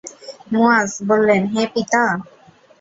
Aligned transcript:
মুয়ায 0.51 0.89
বললেন, 1.09 1.41
হে 1.53 1.63
পিতা! 1.73 2.03